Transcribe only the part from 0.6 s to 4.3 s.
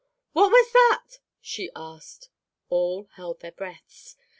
that?" she asked. All held their breaths.